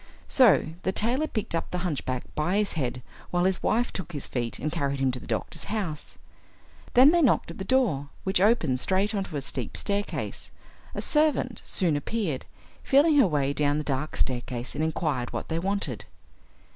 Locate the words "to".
5.11-5.19, 9.25-9.35